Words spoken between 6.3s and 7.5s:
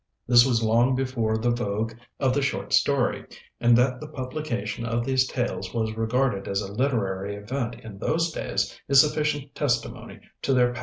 as a literary